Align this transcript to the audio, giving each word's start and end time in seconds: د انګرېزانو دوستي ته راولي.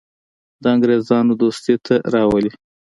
د 0.61 0.63
انګرېزانو 0.73 1.33
دوستي 1.41 1.75
ته 1.85 1.95
راولي. 2.13 2.51